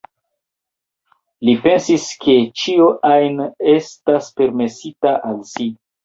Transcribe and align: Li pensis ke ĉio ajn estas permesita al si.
Li 1.49 1.53
pensis 1.65 2.07
ke 2.23 2.37
ĉio 2.61 2.87
ajn 3.09 3.37
estas 3.73 4.31
permesita 4.41 5.13
al 5.33 5.37
si. 5.51 5.69